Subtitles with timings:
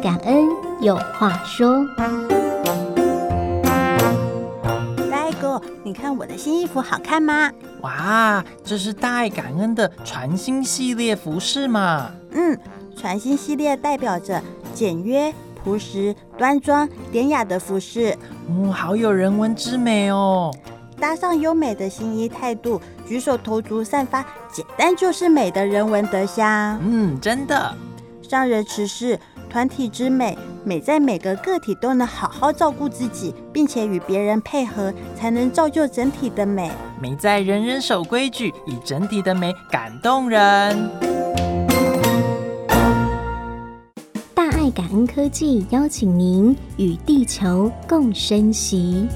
[0.00, 0.48] 感恩
[0.80, 1.86] 有话说。
[5.10, 7.50] 大爱哥，你看我的新衣服好看吗？
[7.82, 12.10] 哇，这是大爱感恩的传新系列服饰嘛？
[12.30, 12.58] 嗯，
[12.96, 14.42] 传新系列代表着
[14.72, 15.30] 简约、
[15.62, 18.16] 朴实、端庄、典雅的服饰。
[18.48, 20.50] 嗯，好有人文之美哦。
[20.98, 26.80] 搭上优美的新衣态度，举手投足散发简单就是美的人文德香。
[26.82, 27.74] 嗯，真的。
[28.30, 29.18] 上人持世，
[29.48, 36.70] 团体之美，美在每个个体都能好好照顾自己，并且与别人配合，才能造就整体的美。
[37.02, 40.38] 美在人人守规矩，以整体的美感动人。
[44.32, 49.08] 大爱感恩科技邀请您与地球共生息。